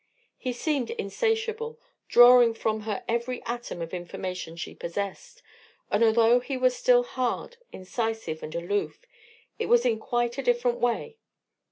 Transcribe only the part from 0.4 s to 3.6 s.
seemed insatiable, drawing from her every